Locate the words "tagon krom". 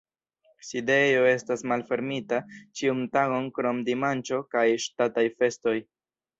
3.19-3.85